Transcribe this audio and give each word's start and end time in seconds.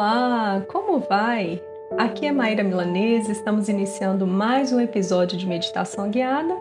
Olá, 0.00 0.64
como 0.68 1.00
vai? 1.00 1.60
Aqui 1.98 2.24
é 2.24 2.30
Maíra 2.30 2.62
Milanese, 2.62 3.32
estamos 3.32 3.68
iniciando 3.68 4.28
mais 4.28 4.72
um 4.72 4.78
episódio 4.78 5.36
de 5.36 5.44
meditação 5.44 6.08
guiada, 6.08 6.54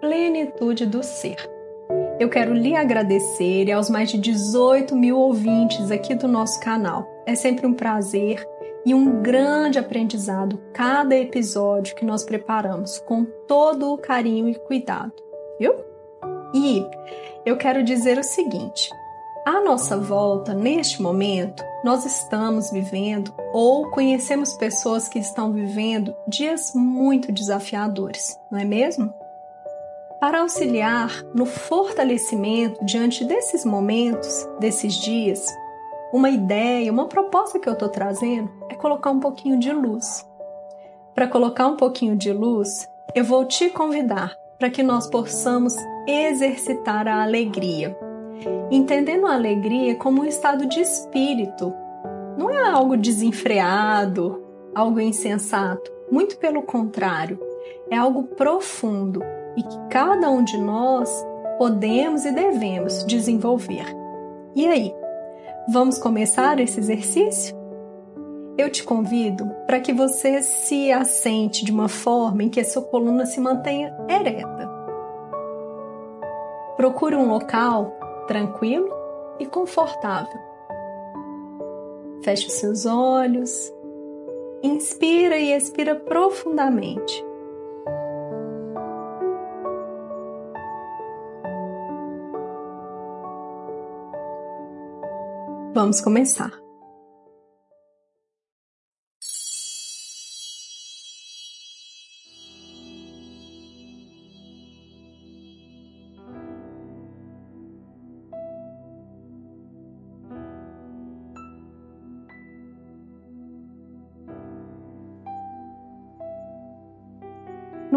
Plenitude 0.00 0.86
do 0.86 1.02
Ser. 1.02 1.36
Eu 2.18 2.30
quero 2.30 2.54
lhe 2.54 2.74
agradecer 2.74 3.70
aos 3.70 3.90
mais 3.90 4.10
de 4.10 4.16
18 4.16 4.96
mil 4.96 5.18
ouvintes 5.18 5.90
aqui 5.90 6.14
do 6.14 6.26
nosso 6.26 6.58
canal. 6.60 7.06
É 7.26 7.34
sempre 7.34 7.66
um 7.66 7.74
prazer 7.74 8.42
e 8.86 8.94
um 8.94 9.20
grande 9.20 9.78
aprendizado 9.78 10.58
cada 10.72 11.14
episódio 11.14 11.94
que 11.94 12.06
nós 12.06 12.24
preparamos 12.24 12.98
com 13.00 13.26
todo 13.46 13.92
o 13.92 13.98
carinho 13.98 14.48
e 14.48 14.54
cuidado, 14.54 15.12
viu? 15.60 15.74
E 16.54 16.82
eu 17.44 17.58
quero 17.58 17.82
dizer 17.82 18.16
o 18.16 18.24
seguinte: 18.24 18.88
à 19.44 19.62
nossa 19.62 19.96
volta, 19.96 20.52
neste 20.52 21.00
momento, 21.00 21.64
nós 21.82 22.04
estamos 22.04 22.70
vivendo 22.70 23.32
ou 23.52 23.90
conhecemos 23.90 24.54
pessoas 24.54 25.08
que 25.08 25.18
estão 25.18 25.52
vivendo 25.52 26.14
dias 26.28 26.72
muito 26.74 27.32
desafiadores, 27.32 28.38
não 28.50 28.58
é 28.58 28.64
mesmo? 28.64 29.12
Para 30.20 30.42
auxiliar 30.42 31.10
no 31.34 31.46
fortalecimento 31.46 32.84
diante 32.84 33.24
desses 33.24 33.64
momentos, 33.64 34.46
desses 34.58 34.94
dias, 34.94 35.46
uma 36.12 36.28
ideia, 36.28 36.92
uma 36.92 37.08
proposta 37.08 37.58
que 37.58 37.68
eu 37.68 37.72
estou 37.72 37.88
trazendo 37.88 38.50
é 38.68 38.74
colocar 38.74 39.10
um 39.10 39.20
pouquinho 39.20 39.58
de 39.58 39.72
luz. 39.72 40.26
Para 41.14 41.26
colocar 41.26 41.66
um 41.66 41.76
pouquinho 41.76 42.14
de 42.14 42.32
luz, 42.32 42.88
eu 43.14 43.24
vou 43.24 43.46
te 43.46 43.70
convidar 43.70 44.36
para 44.58 44.68
que 44.68 44.82
nós 44.82 45.08
possamos 45.08 45.74
exercitar 46.06 47.08
a 47.08 47.22
alegria 47.22 47.96
entendendo 48.70 49.26
a 49.26 49.34
alegria 49.34 49.94
como 49.94 50.22
um 50.22 50.24
estado 50.24 50.66
de 50.66 50.80
espírito. 50.80 51.72
Não 52.36 52.50
é 52.50 52.70
algo 52.70 52.96
desenfreado, 52.96 54.42
algo 54.74 55.00
insensato. 55.00 55.90
Muito 56.10 56.36
pelo 56.38 56.62
contrário, 56.62 57.38
é 57.90 57.96
algo 57.96 58.24
profundo 58.24 59.22
e 59.56 59.62
que 59.62 59.78
cada 59.90 60.30
um 60.30 60.42
de 60.42 60.56
nós 60.56 61.10
podemos 61.58 62.24
e 62.24 62.32
devemos 62.32 63.04
desenvolver. 63.04 63.84
E 64.54 64.66
aí, 64.66 64.94
vamos 65.68 65.98
começar 65.98 66.58
esse 66.58 66.80
exercício? 66.80 67.54
Eu 68.56 68.70
te 68.70 68.82
convido 68.82 69.48
para 69.66 69.80
que 69.80 69.92
você 69.92 70.42
se 70.42 70.90
assente 70.92 71.64
de 71.64 71.72
uma 71.72 71.88
forma 71.88 72.42
em 72.42 72.48
que 72.48 72.60
a 72.60 72.64
sua 72.64 72.82
coluna 72.82 73.24
se 73.24 73.40
mantenha 73.40 73.94
ereta. 74.08 74.68
Procure 76.76 77.14
um 77.14 77.28
local 77.28 77.99
tranquilo 78.30 78.88
e 79.40 79.46
confortável. 79.46 80.38
Feche 82.22 82.46
os 82.46 82.52
seus 82.52 82.86
olhos, 82.86 83.74
inspira 84.62 85.36
e 85.36 85.52
expira 85.52 85.96
profundamente. 85.96 87.24
Vamos 95.74 96.00
começar. 96.00 96.59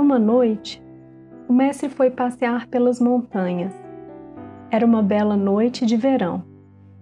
Numa 0.03 0.19
noite, 0.19 0.83
o 1.47 1.53
mestre 1.53 1.87
foi 1.87 2.11
passear 2.11 2.67
pelas 2.67 2.99
montanhas. 2.99 3.73
Era 4.69 4.85
uma 4.85 5.01
bela 5.01 5.37
noite 5.37 5.85
de 5.85 5.95
verão, 5.95 6.43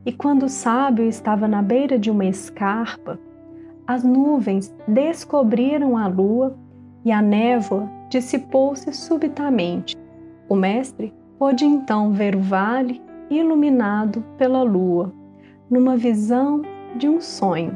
e 0.06 0.13
quando 0.13 0.44
o 0.44 0.50
sábio 0.50 1.06
estava 1.06 1.47
na 1.47 1.63
beira 1.63 1.97
de 1.97 2.11
uma 2.11 2.25
escarpa, 2.25 3.19
as 3.88 4.03
nuvens 4.03 4.72
descobriram 4.88 5.97
a 5.97 6.06
lua 6.06 6.56
e 7.03 7.11
a 7.11 7.23
névoa 7.23 7.90
dissipou-se 8.07 8.94
subitamente. 8.94 9.97
O 10.47 10.56
mestre 10.56 11.11
pôde 11.40 11.66
então 11.66 12.11
ver 12.11 12.35
o 12.35 12.40
vale 12.40 13.01
iluminado 13.31 14.23
pela 14.38 14.61
lua, 14.61 15.11
numa 15.67 15.97
visão 15.97 16.61
de 16.95 17.09
um 17.09 17.19
sonho. 17.19 17.75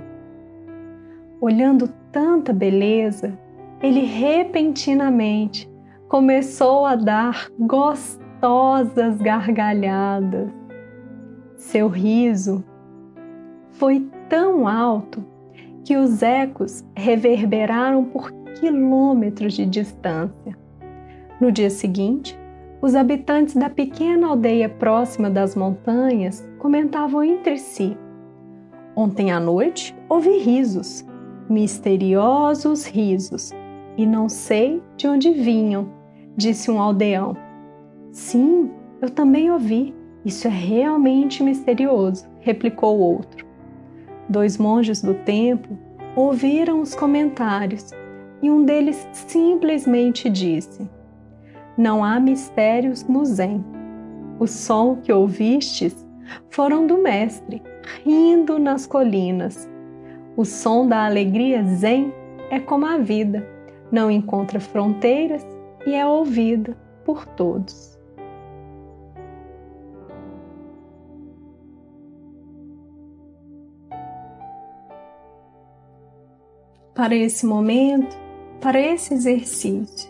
Olhando 1.42 1.90
tanta 2.12 2.54
beleza, 2.54 3.36
ele 3.82 4.02
repentinamente 4.02 5.70
começou 6.08 6.86
a 6.86 6.96
dar 6.96 7.50
gostosas 7.60 9.18
gargalhadas. 9.18 10.50
Seu 11.56 11.88
riso 11.88 12.64
foi 13.72 14.08
tão 14.30 14.68
alto 14.68 15.24
que 15.84 15.98
os 15.98 16.24
ecos 16.24 16.84
reverberaram 16.96 18.06
por 18.06 18.32
quilômetros 18.60 19.54
de 19.54 19.66
distância. 19.66 20.58
No 21.40 21.52
dia 21.52 21.70
seguinte, 21.70 22.38
os 22.82 22.96
habitantes 22.96 23.56
da 23.56 23.70
pequena 23.70 24.28
aldeia 24.28 24.70
próxima 24.70 25.30
das 25.30 25.56
montanhas 25.56 26.48
comentavam 26.60 27.24
entre 27.24 27.58
si. 27.58 27.98
Ontem 28.96 29.32
à 29.32 29.40
noite 29.40 29.96
ouvi 30.08 30.38
risos, 30.38 31.06
misteriosos 31.50 32.86
risos, 32.86 33.52
e 33.98 34.06
não 34.06 34.28
sei 34.28 34.82
de 34.98 35.08
onde 35.08 35.32
vinham, 35.32 35.90
disse 36.36 36.70
um 36.70 36.80
aldeão. 36.80 37.36
Sim, 38.12 38.72
eu 39.02 39.10
também 39.10 39.52
ouvi. 39.52 39.94
Isso 40.24 40.48
é 40.48 40.52
realmente 40.52 41.44
misterioso, 41.44 42.26
replicou 42.40 42.98
outro. 42.98 43.46
Dois 44.28 44.58
monges 44.58 45.02
do 45.02 45.14
templo 45.14 45.78
ouviram 46.16 46.82
os 46.82 46.96
comentários 46.96 47.92
e 48.42 48.50
um 48.50 48.66
deles 48.66 49.08
simplesmente 49.14 50.30
disse: 50.30 50.90
Não 51.78 52.04
há 52.04 52.20
mistérios 52.20 53.04
no 53.04 53.24
Zen. 53.24 53.64
O 54.40 54.48
som 54.48 54.96
que 54.96 55.14
ouvistes 55.14 55.96
foram 56.50 56.88
do 56.88 56.98
Mestre, 56.98 57.62
rindo 58.04 58.58
nas 58.58 58.88
colinas. 58.88 59.70
O 60.36 60.44
som 60.44 60.88
da 60.88 61.06
alegria 61.06 61.64
Zen 61.64 62.12
é 62.50 62.60
como 62.60 62.86
a 62.86 62.98
vida 62.98 63.55
não 63.92 64.10
encontra 64.10 64.60
fronteiras 64.60 65.46
e 65.86 65.94
é 65.94 66.06
ouvida 66.06 66.76
por 67.04 67.26
todos. 67.26 67.96
Para 76.94 77.14
esse 77.14 77.46
momento, 77.46 78.18
para 78.62 78.80
esse 78.80 79.14
exercício, 79.14 80.10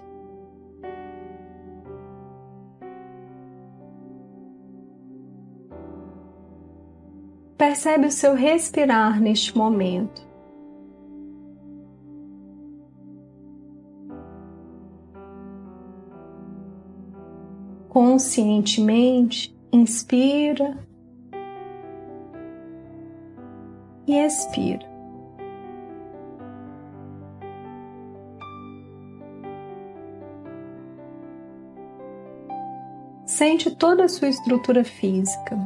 percebe 7.58 8.06
o 8.06 8.12
seu 8.12 8.36
respirar 8.36 9.20
neste 9.20 9.58
momento. 9.58 10.35
Conscientemente, 17.96 19.58
inspira 19.72 20.78
e 24.06 24.18
expira. 24.18 24.86
Sente 33.26 33.74
toda 33.74 34.04
a 34.04 34.10
sua 34.10 34.28
estrutura 34.28 34.84
física. 34.84 35.58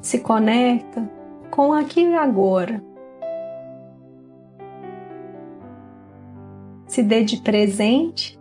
Se 0.00 0.20
conecta 0.20 1.10
com 1.50 1.74
aqui 1.74 2.00
e 2.00 2.14
agora. 2.14 2.82
Se 6.86 7.02
dê 7.02 7.22
de 7.22 7.42
presente 7.42 8.40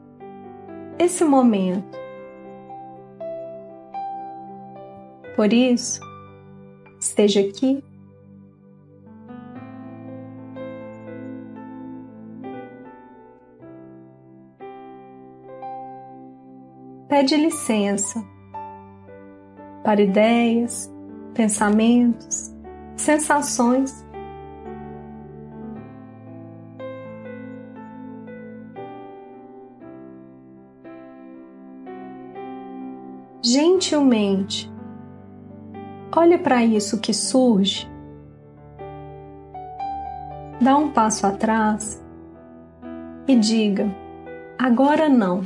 esse 0.98 1.26
momento. 1.26 2.03
Por 5.36 5.52
isso, 5.52 6.00
esteja 7.00 7.42
aqui. 7.42 7.84
Pede 17.10 17.36
licença 17.36 18.24
para 19.84 20.02
ideias, 20.02 20.92
pensamentos, 21.34 22.54
sensações. 22.96 24.04
Gentilmente 33.42 34.73
olhe 36.16 36.38
para 36.38 36.64
isso 36.64 37.00
que 37.00 37.14
surge, 37.14 37.90
dá 40.62 40.78
um 40.78 40.92
passo 40.92 41.26
atrás 41.26 42.04
e 43.28 43.36
diga: 43.36 43.90
agora 44.58 45.10
não. 45.10 45.42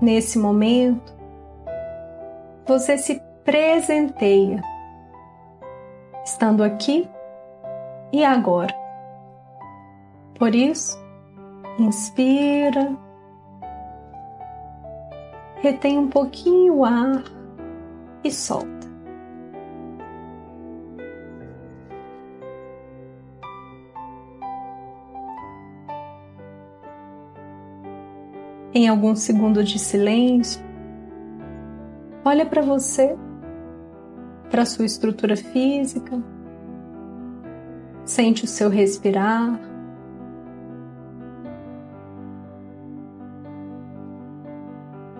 Nesse 0.00 0.36
momento, 0.36 1.14
você 2.66 2.98
se 2.98 3.22
presenteia, 3.44 4.60
estando 6.24 6.64
aqui 6.64 7.08
e 8.12 8.24
agora. 8.24 8.81
Por 10.34 10.54
isso, 10.54 10.98
inspira, 11.78 12.96
retém 15.62 15.98
um 15.98 16.08
pouquinho 16.08 16.78
o 16.78 16.84
ar 16.84 17.22
e 18.24 18.30
solta. 18.30 18.82
Em 28.74 28.88
alguns 28.88 29.20
segundos 29.20 29.68
de 29.68 29.78
silêncio, 29.78 30.60
olha 32.24 32.46
para 32.46 32.62
você, 32.62 33.14
para 34.50 34.64
sua 34.64 34.86
estrutura 34.86 35.36
física, 35.36 36.22
sente 38.04 38.44
o 38.44 38.48
seu 38.48 38.68
respirar. 38.70 39.71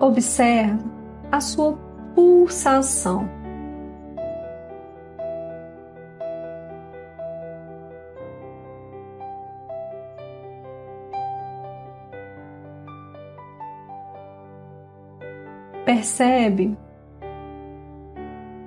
Observe 0.03 0.83
a 1.31 1.39
sua 1.39 1.77
pulsação. 2.13 3.25
Percebe 15.85 16.77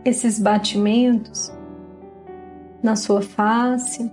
esses 0.06 0.38
batimentos 0.38 1.52
na 2.82 2.96
sua 2.96 3.20
face, 3.20 4.10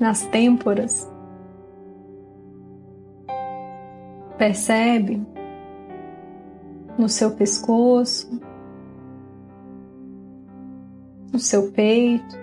nas 0.00 0.22
têmporas. 0.22 1.08
Percebe 4.36 5.35
no 6.98 7.08
seu 7.08 7.30
pescoço, 7.32 8.40
no 11.32 11.38
seu 11.38 11.70
peito, 11.72 12.36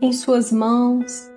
em 0.00 0.12
suas 0.12 0.52
mãos. 0.52 1.30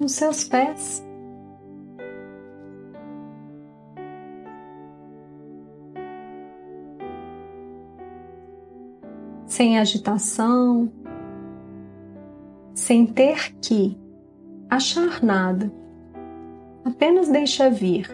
Nos 0.00 0.12
seus 0.12 0.44
pés. 0.44 1.04
Sem 9.46 9.78
agitação, 9.78 10.90
sem 12.72 13.04
ter 13.04 13.54
que 13.60 13.98
achar 14.70 15.22
nada. 15.22 15.72
Apenas 16.84 17.28
deixa 17.28 17.70
vir 17.70 18.08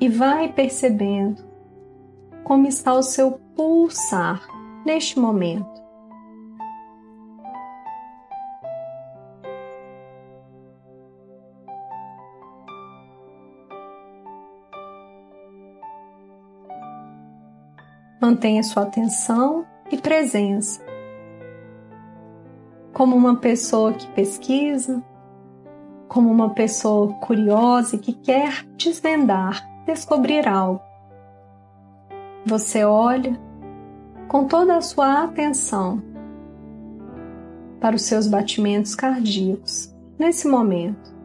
e 0.00 0.08
vai 0.08 0.52
percebendo 0.52 1.42
como 2.44 2.66
está 2.66 2.92
o 2.94 3.02
seu 3.02 3.40
pulsar 3.54 4.46
neste 4.84 5.18
momento. 5.18 5.82
Mantenha 18.20 18.62
sua 18.62 18.84
atenção 18.84 19.66
e 19.90 19.96
presença 19.96 20.80
como 22.92 23.16
uma 23.16 23.36
pessoa 23.36 23.92
que 23.94 24.06
pesquisa, 24.08 25.02
como 26.12 26.30
uma 26.30 26.50
pessoa 26.50 27.14
curiosa 27.14 27.96
que 27.96 28.12
quer 28.12 28.66
desvendar, 28.76 29.66
descobrir 29.86 30.46
algo. 30.46 30.82
Você 32.44 32.84
olha 32.84 33.40
com 34.28 34.46
toda 34.46 34.76
a 34.76 34.82
sua 34.82 35.24
atenção 35.24 36.02
para 37.80 37.96
os 37.96 38.02
seus 38.02 38.28
batimentos 38.28 38.94
cardíacos 38.94 39.90
nesse 40.18 40.46
momento. 40.46 41.16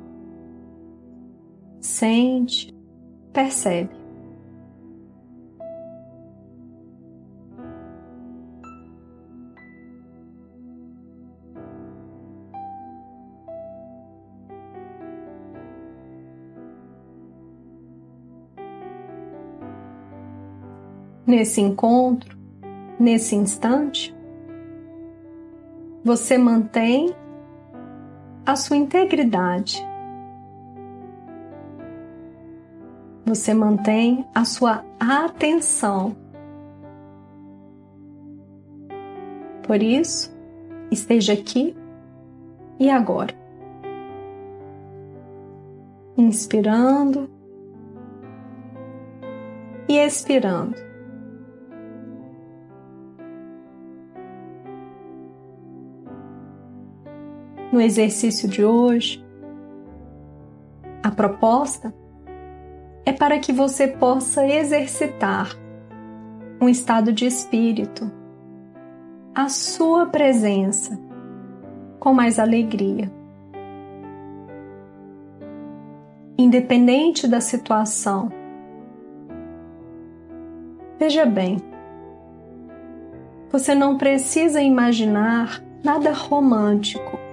Sente, 1.82 2.74
percebe. 3.34 3.97
Nesse 21.28 21.60
encontro, 21.60 22.38
nesse 22.98 23.36
instante, 23.36 24.16
você 26.04 26.38
mantém 26.38 27.14
a 28.46 28.56
sua 28.56 28.78
integridade. 28.78 29.86
Você 33.26 33.54
mantém 33.54 34.26
a 34.34 34.46
sua 34.46 34.86
atenção. 34.98 36.16
Por 39.64 39.84
isso, 39.84 40.34
esteja 40.90 41.34
aqui 41.34 41.76
e 42.80 42.90
agora. 42.90 43.36
Inspirando 46.18 47.30
e 49.90 49.98
expirando. 49.98 50.87
No 57.78 57.82
exercício 57.82 58.50
de 58.50 58.66
hoje, 58.66 59.24
a 61.04 61.12
proposta 61.12 61.94
é 63.06 63.14
para 63.14 63.38
que 63.38 63.54
você 63.54 63.88
possa 63.88 64.48
exercitar 64.48 65.56
um 66.60 66.68
estado 66.68 67.14
de 67.14 67.28
espírito, 67.28 68.12
a 69.36 69.48
sua 69.48 70.08
presença 70.08 71.00
com 72.00 72.16
mais 72.16 72.40
alegria. 72.40 73.12
Independente 76.36 77.28
da 77.28 77.40
situação. 77.40 78.32
Veja 80.98 81.28
bem, 81.28 81.62
você 83.52 83.76
não 83.76 84.00
precisa 84.00 84.64
imaginar 84.64 85.64
nada 85.84 86.12
romântico 86.12 87.27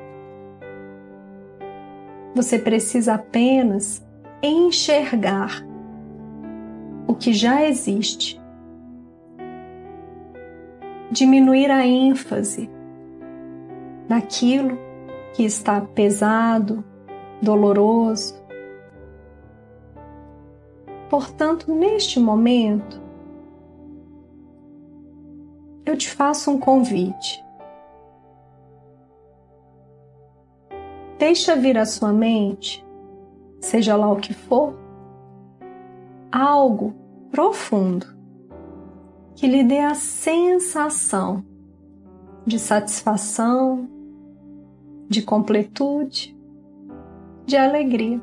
você 2.34 2.58
precisa 2.58 3.14
apenas 3.14 4.04
enxergar 4.42 5.64
o 7.06 7.14
que 7.14 7.32
já 7.32 7.64
existe. 7.64 8.40
Diminuir 11.10 11.70
a 11.70 11.86
ênfase 11.86 12.68
naquilo 14.08 14.76
que 15.34 15.44
está 15.44 15.80
pesado, 15.80 16.84
doloroso. 17.40 18.42
Portanto, 21.08 21.72
neste 21.72 22.18
momento, 22.18 23.00
eu 25.86 25.96
te 25.96 26.10
faço 26.10 26.50
um 26.50 26.58
convite. 26.58 27.43
Deixa 31.26 31.56
vir 31.56 31.78
à 31.78 31.86
sua 31.86 32.12
mente, 32.12 32.84
seja 33.58 33.96
lá 33.96 34.12
o 34.12 34.16
que 34.16 34.34
for, 34.34 34.78
algo 36.30 36.94
profundo, 37.30 38.04
que 39.34 39.46
lhe 39.46 39.64
dê 39.64 39.78
a 39.78 39.94
sensação 39.94 41.42
de 42.44 42.58
satisfação, 42.58 43.88
de 45.08 45.22
completude, 45.22 46.36
de 47.46 47.56
alegria. 47.56 48.20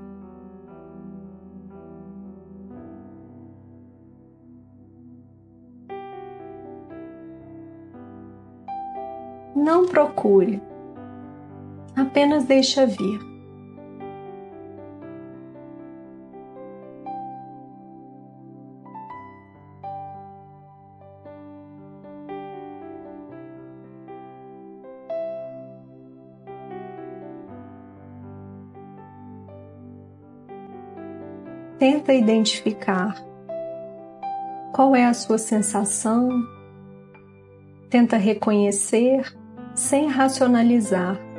Não 9.55 9.88
procure, 9.88 10.62
apenas 12.01 12.46
deixa 12.46 12.86
vir. 12.86 13.20
Tenta 31.77 32.13
identificar 32.13 33.15
qual 34.72 34.96
é 34.96 35.05
a 35.05 35.13
sua 35.15 35.39
sensação, 35.39 36.29
tenta 37.89 38.17
reconhecer 38.17 39.36
sem 39.74 40.08
racionalizar, 40.08 41.30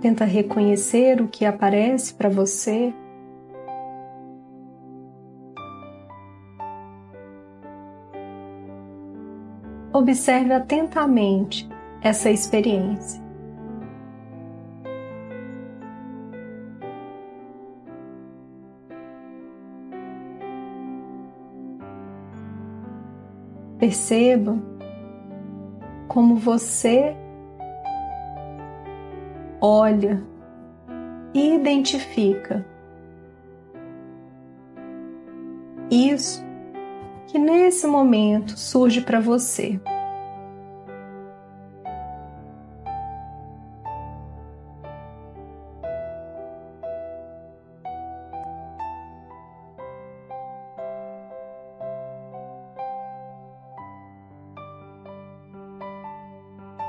tenta 0.00 0.24
reconhecer 0.24 1.20
o 1.20 1.28
que 1.28 1.44
aparece 1.44 2.14
para 2.14 2.28
você. 2.28 2.94
Observe 9.92 10.52
atentamente 10.52 11.68
essa 12.00 12.30
experiência. 12.30 13.20
Perceba 23.78 24.58
como 26.08 26.36
você 26.36 27.16
olha 29.60 30.22
e 31.34 31.54
identifica 31.54 32.64
isso 35.90 36.44
que 37.26 37.38
nesse 37.38 37.86
momento 37.86 38.58
surge 38.58 39.00
para 39.00 39.20
você. 39.20 39.80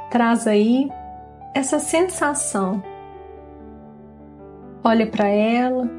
traz 0.09 0.47
aí 0.47 0.89
essa 1.53 1.79
sensação. 1.79 2.83
Olha 4.83 5.07
para 5.07 5.27
ela, 5.27 5.89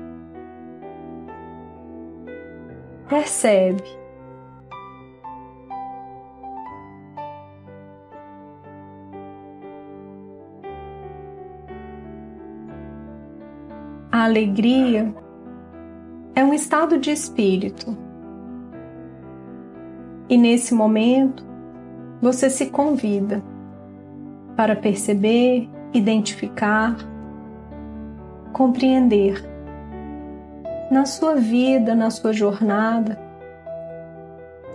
percebe. 3.08 3.82
A 14.12 14.24
alegria 14.24 15.14
é 16.34 16.44
um 16.44 16.52
estado 16.52 16.98
de 16.98 17.10
espírito. 17.10 17.96
E 20.28 20.36
nesse 20.36 20.74
momento, 20.74 21.44
você 22.20 22.50
se 22.50 22.70
convida 22.70 23.42
para 24.60 24.76
perceber, 24.76 25.70
identificar, 25.90 26.94
compreender 28.52 29.42
na 30.90 31.06
sua 31.06 31.34
vida, 31.36 31.94
na 31.94 32.10
sua 32.10 32.34
jornada, 32.34 33.18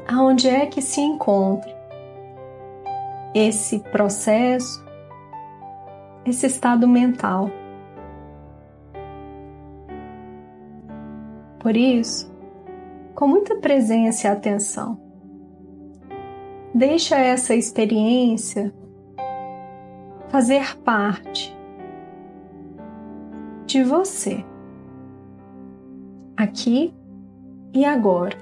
aonde 0.08 0.50
é 0.50 0.66
que 0.66 0.82
se 0.82 1.00
encontre 1.00 1.72
esse 3.32 3.78
processo, 3.78 4.84
esse 6.26 6.48
estado 6.48 6.88
mental. 6.88 7.52
Por 11.60 11.78
isso, 11.78 12.36
com 13.14 13.28
muita 13.28 13.58
presença 13.58 14.28
e 14.28 14.32
atenção, 14.32 15.00
deixa 16.74 17.18
essa 17.18 17.54
experiência 17.54 18.74
fazer 20.36 20.78
parte 20.80 21.58
de 23.66 23.82
você, 23.86 24.44
aqui 26.36 26.94
e 27.74 27.86
agora. 27.86 28.36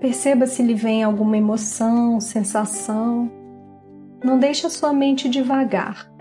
Perceba 0.00 0.46
se 0.46 0.62
lhe 0.62 0.74
vem 0.74 1.02
alguma 1.02 1.38
emoção, 1.38 2.20
sensação. 2.20 3.32
Não 4.22 4.38
deixe 4.38 4.66
a 4.66 4.70
sua 4.70 4.92
mente 4.92 5.30
devagar. 5.30 6.12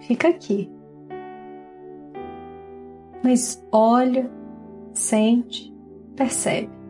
Fica 0.00 0.28
aqui. 0.28 0.72
Mas 3.22 3.62
olha, 3.70 4.30
sente, 4.94 5.70
percebe. 6.16 6.81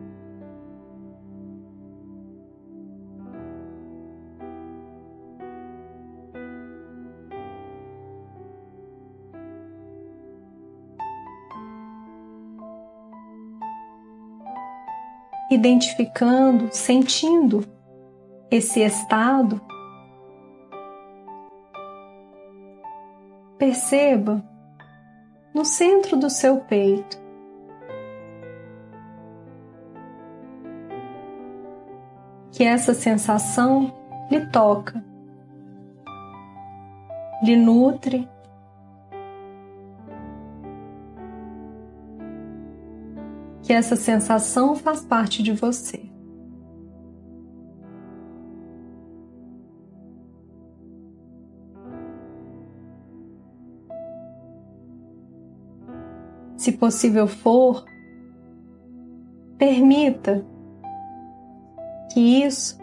Identificando, 15.49 16.69
sentindo 16.71 17.65
esse 18.49 18.81
estado, 18.81 19.61
perceba 23.57 24.43
no 25.53 25.63
centro 25.63 26.17
do 26.17 26.29
seu 26.29 26.57
peito. 26.61 27.21
Que 32.51 32.63
essa 32.63 32.93
sensação 32.93 33.91
lhe 34.29 34.45
toca, 34.51 35.03
lhe 37.41 37.55
nutre 37.55 38.29
que 43.63 43.71
essa 43.71 43.95
sensação 43.95 44.75
faz 44.75 45.01
parte 45.01 45.41
de 45.41 45.53
você. 45.53 46.11
Se 56.57 56.73
possível 56.73 57.27
for, 57.27 57.83
permita 59.57 60.45
que 62.13 62.19
isso 62.19 62.77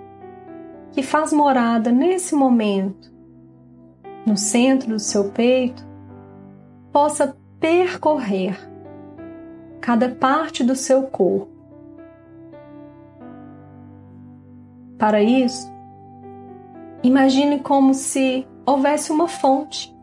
que 0.93 1.03
faz 1.03 1.33
morada 1.33 1.93
nesse 1.93 2.35
momento 2.35 3.11
no 4.27 4.37
centro 4.37 4.89
do 4.89 4.99
seu 4.99 5.31
peito 5.31 5.87
possa 6.93 7.37
percorrer 7.59 8.70
cada 9.81 10.09
parte 10.09 10.63
do 10.63 10.75
seu 10.75 11.05
corpo. 11.05 11.49
Para 14.99 15.23
isso, 15.23 15.67
imagine 17.03 17.61
como 17.61 17.95
se 17.95 18.47
houvesse 18.67 19.11
uma 19.11 19.27
fonte, 19.27 19.97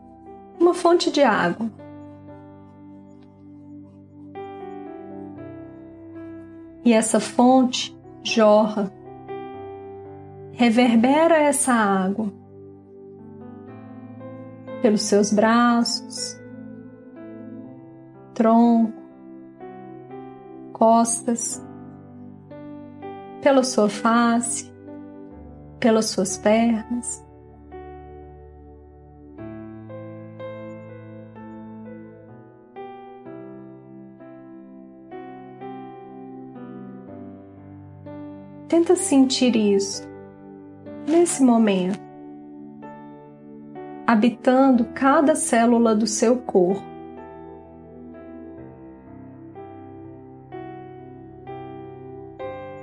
uma 0.58 0.74
fonte 0.74 1.10
de 1.10 1.22
água. 1.22 1.70
E 6.84 6.92
essa 6.92 7.20
fonte 7.20 7.96
jorra, 8.24 8.92
reverbera 10.52 11.36
essa 11.36 11.72
água 11.72 12.32
pelos 14.82 15.02
seus 15.02 15.32
braços, 15.32 16.36
tronco, 18.34 18.97
costas, 20.78 21.62
pela 23.42 23.62
sua 23.64 23.88
face, 23.88 24.72
pelas 25.80 26.06
suas 26.06 26.38
pernas. 26.38 27.26
Tenta 38.68 38.94
sentir 38.96 39.56
isso 39.56 40.06
nesse 41.08 41.42
momento, 41.42 41.98
habitando 44.06 44.84
cada 44.94 45.34
célula 45.34 45.94
do 45.94 46.06
seu 46.06 46.36
corpo. 46.36 46.87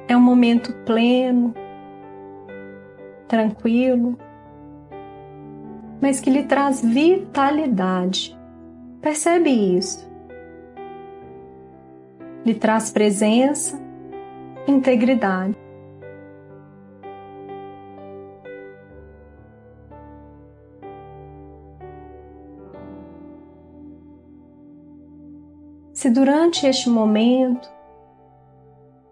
É 0.08 0.16
um 0.16 0.22
momento 0.22 0.72
pleno, 0.86 1.54
tranquilo, 3.28 4.18
mas 6.00 6.20
que 6.20 6.30
lhe 6.30 6.44
traz 6.44 6.82
vitalidade. 6.82 8.38
Percebe 9.02 9.50
isso? 9.50 10.08
Lhe 12.46 12.54
traz 12.54 12.92
presença, 12.92 13.82
integridade. 14.68 15.58
Se 25.94 26.12
durante 26.12 26.68
este 26.68 26.88
momento 26.88 27.75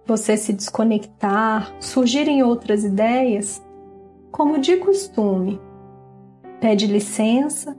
você 0.06 0.36
se 0.36 0.54
desconectar, 0.54 1.74
surgirem 1.80 2.44
outras 2.44 2.84
ideias, 2.84 3.64
como 4.32 4.60
de 4.60 4.78
costume, 4.78 5.60
pede 6.60 6.88
licença 6.88 7.78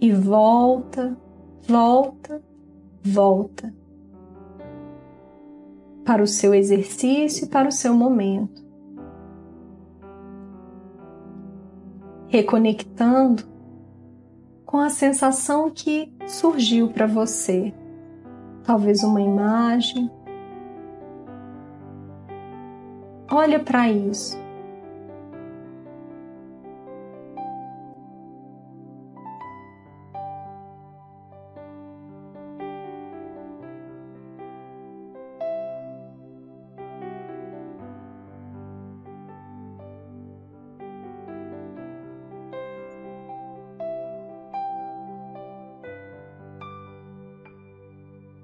e 0.00 0.12
volta, 0.12 1.16
volta, 1.66 2.42
volta 3.02 3.74
para 6.04 6.22
o 6.22 6.26
seu 6.26 6.54
exercício 6.54 7.44
e 7.44 7.48
para 7.48 7.68
o 7.68 7.72
seu 7.72 7.92
momento. 7.92 8.66
Reconectando 12.28 13.44
com 14.64 14.78
a 14.78 14.90
sensação 14.90 15.70
que 15.70 16.12
surgiu 16.26 16.88
para 16.88 17.06
você 17.06 17.74
talvez 18.68 19.02
uma 19.02 19.22
imagem. 19.22 20.10
Olha 23.38 23.60
para 23.60 23.88
isso. 23.88 24.36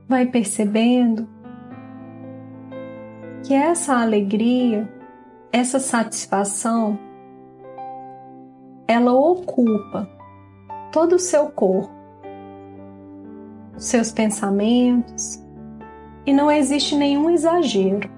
vai 0.07 0.26
percebendo 0.26 1.34
que 3.44 3.52
essa 3.52 4.00
alegria, 4.00 4.90
essa 5.52 5.78
satisfação, 5.78 6.98
ela 8.88 9.12
ocupa 9.12 10.09
todo 10.90 11.16
o 11.16 11.18
seu 11.18 11.50
corpo, 11.50 11.92
os 13.76 13.85
seus 13.85 14.11
pensamentos, 14.11 15.44
e 16.24 16.33
não 16.33 16.50
existe 16.50 16.96
nenhum 16.96 17.28
exagero. 17.28 18.11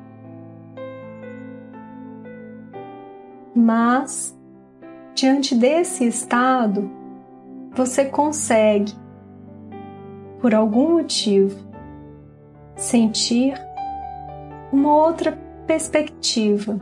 Mas, 3.52 4.38
diante 5.12 5.56
desse 5.56 6.06
estado, 6.06 6.88
você 7.72 8.04
consegue, 8.04 8.92
por 10.40 10.54
algum 10.54 10.92
motivo, 10.92 11.66
sentir 12.76 13.65
uma 14.76 14.94
outra 14.94 15.32
perspectiva. 15.66 16.78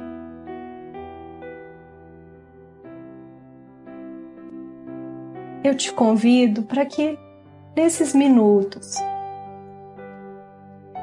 Eu 5.63 5.77
te 5.77 5.93
convido 5.93 6.65
para 6.65 6.85
que 6.85 7.17
nesses 7.75 8.13
minutos 8.13 8.97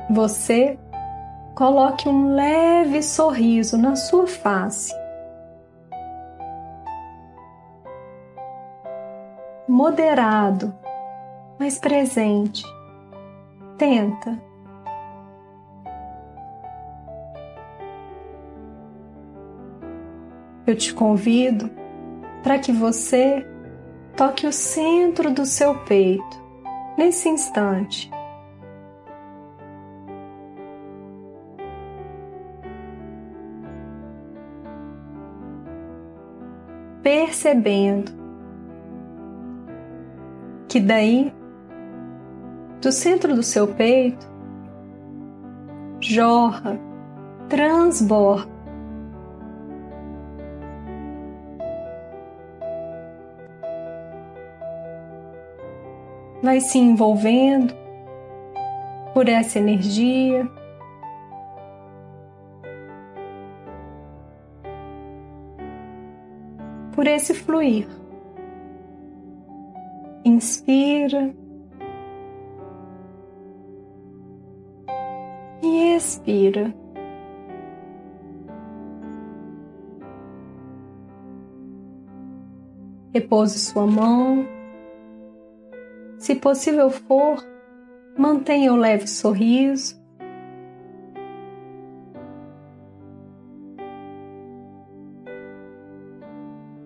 você 0.09 0.77
coloque 1.55 2.09
um 2.09 2.35
leve 2.35 3.01
sorriso 3.01 3.77
na 3.77 3.95
sua 3.95 4.27
face. 4.27 4.93
Moderado, 9.67 10.73
mas 11.57 11.79
presente. 11.79 12.63
Tenta. 13.77 14.50
Eu 20.71 20.75
te 20.75 20.93
convido 20.93 21.69
para 22.41 22.57
que 22.57 22.71
você 22.71 23.45
toque 24.15 24.47
o 24.47 24.51
centro 24.51 25.31
do 25.31 25.45
seu 25.45 25.77
peito 25.79 26.41
nesse 26.97 27.27
instante. 27.27 28.09
Percebendo 37.03 38.11
que 40.69 40.79
daí, 40.79 41.33
do 42.81 42.91
centro 42.91 43.35
do 43.35 43.43
seu 43.43 43.67
peito, 43.67 44.25
jorra, 45.99 46.79
transborda 47.49 48.60
vai 56.41 56.59
se 56.59 56.77
envolvendo 56.77 57.73
por 59.13 59.27
essa 59.27 59.59
energia. 59.59 60.49
Por 66.93 67.07
esse 67.07 67.33
fluir. 67.33 67.87
Inspira 70.25 71.33
e 75.63 75.95
expira. 75.95 76.73
Repouse 83.13 83.59
sua 83.59 83.85
mão 83.85 84.60
se 86.21 86.35
possível 86.35 86.91
for, 86.91 87.43
mantenha 88.15 88.71
um 88.71 88.75
leve 88.75 89.07
sorriso. 89.07 89.99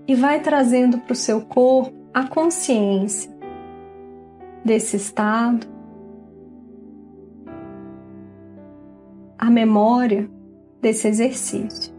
E 0.08 0.16
vai 0.16 0.40
trazendo 0.42 1.00
para 1.00 1.12
o 1.12 1.16
seu 1.16 1.42
corpo 1.42 1.94
a 2.14 2.26
consciência 2.30 3.30
desse 4.64 4.96
estado, 4.96 5.68
a 9.38 9.52
memória 9.52 10.30
desse 10.82 11.10
exercício. 11.10 11.94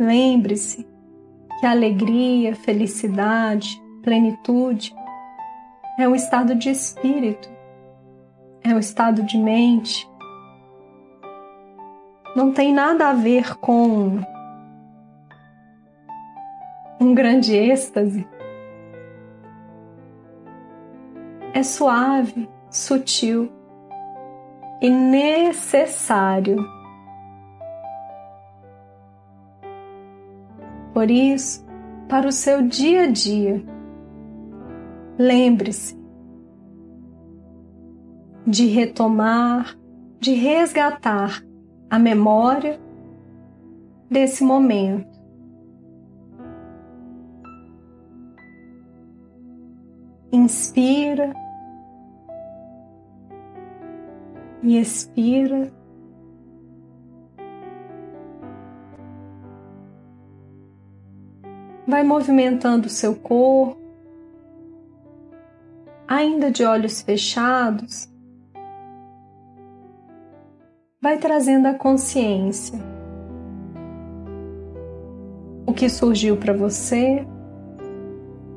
Lembre-se 0.00 0.89
que 1.60 1.66
alegria, 1.66 2.54
felicidade, 2.54 3.80
plenitude 4.02 4.94
é 5.98 6.08
um 6.08 6.14
estado 6.14 6.54
de 6.54 6.70
espírito, 6.70 7.48
é 8.64 8.74
um 8.74 8.78
estado 8.78 9.22
de 9.22 9.36
mente. 9.36 10.08
Não 12.34 12.52
tem 12.52 12.72
nada 12.72 13.10
a 13.10 13.12
ver 13.12 13.56
com 13.58 14.18
um 16.98 17.14
grande 17.14 17.54
êxtase. 17.54 18.26
é 21.52 21.62
suave, 21.62 22.48
sutil 22.70 23.50
e 24.80 24.88
necessário. 24.88 26.56
Por 31.00 31.10
isso, 31.10 31.66
para 32.10 32.28
o 32.28 32.30
seu 32.30 32.60
dia 32.60 33.04
a 33.04 33.06
dia, 33.06 33.64
lembre-se 35.18 35.98
de 38.46 38.66
retomar, 38.66 39.78
de 40.18 40.34
resgatar 40.34 41.42
a 41.88 41.98
memória 41.98 42.78
desse 44.10 44.44
momento. 44.44 45.18
Inspira 50.30 51.32
e 54.62 54.76
expira. 54.76 55.72
Vai 61.90 62.04
movimentando 62.04 62.86
o 62.86 62.88
seu 62.88 63.16
corpo, 63.16 63.76
ainda 66.06 66.48
de 66.48 66.64
olhos 66.64 67.02
fechados, 67.02 68.08
vai 71.02 71.18
trazendo 71.18 71.66
a 71.66 71.74
consciência. 71.74 72.78
O 75.66 75.72
que 75.72 75.88
surgiu 75.88 76.36
para 76.36 76.52
você, 76.52 77.26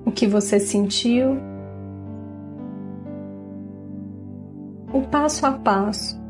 o 0.05 0.11
que 0.11 0.27
você 0.27 0.59
sentiu, 0.59 1.35
o 4.93 5.01
passo 5.09 5.47
a 5.47 5.53
passo. 5.53 6.21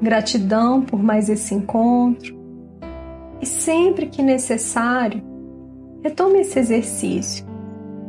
Gratidão 0.00 0.80
por 0.80 1.02
mais 1.02 1.28
esse 1.28 1.54
encontro 1.54 2.39
e 3.40 3.46
sempre 3.46 4.06
que 4.06 4.22
necessário, 4.22 5.22
retome 6.02 6.40
esse 6.40 6.58
exercício 6.58 7.46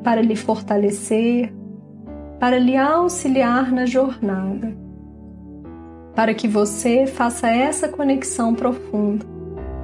para 0.03 0.21
lhe 0.21 0.35
fortalecer, 0.35 1.53
para 2.39 2.57
lhe 2.57 2.75
auxiliar 2.75 3.71
na 3.71 3.85
jornada, 3.85 4.75
para 6.15 6.33
que 6.33 6.47
você 6.47 7.05
faça 7.05 7.47
essa 7.49 7.87
conexão 7.87 8.53
profunda 8.53 9.25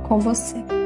com 0.07 0.19
você. 0.19 0.76